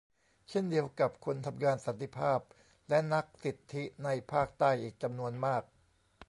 [0.49, 2.39] เช่นเดียวกับคนทำงานสันติภาพ
[2.89, 5.63] และนักสิทธิในภาคใต้อีกจำนวนมาก